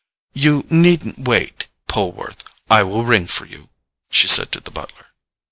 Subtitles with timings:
[0.33, 3.69] "You needn't wait, Poleworth—I will ring for you,"
[4.09, 5.13] she said to the butler.